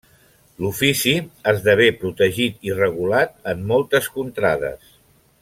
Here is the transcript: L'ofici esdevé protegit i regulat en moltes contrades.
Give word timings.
L'ofici 0.63 1.11
esdevé 1.51 1.87
protegit 2.05 2.67
i 2.71 2.73
regulat 2.79 3.37
en 3.55 3.63
moltes 3.75 4.09
contrades. 4.19 4.91